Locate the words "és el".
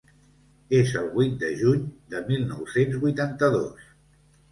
0.77-1.09